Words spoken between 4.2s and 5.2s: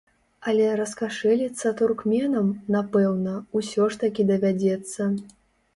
давядзецца.